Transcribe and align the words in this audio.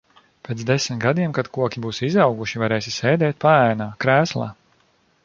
Pēc 0.47 0.61
desmit 0.69 0.97
gadiem 1.03 1.35
kad 1.39 1.49
koki 1.57 1.83
būs 1.83 1.99
izauguši, 2.07 2.63
varēsi 2.63 2.95
sēdēt 2.97 3.39
paēnā, 3.47 3.89
krēslā. 4.07 4.49